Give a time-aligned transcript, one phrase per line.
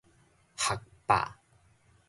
[0.55, 1.39] 學霸